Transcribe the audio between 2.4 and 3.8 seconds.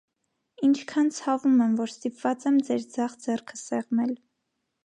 եմ ձեր ձախ ձեռքը